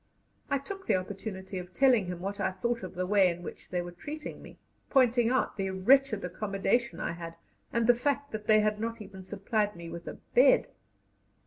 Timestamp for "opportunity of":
0.95-1.73